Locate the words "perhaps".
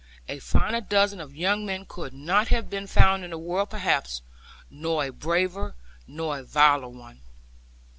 3.69-4.23